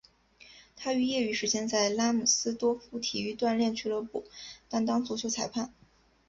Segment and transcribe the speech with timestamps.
[0.75, 4.25] 他于业余时间在拉姆斯多夫体育锻炼俱乐部
[4.67, 5.71] 担当足球裁判。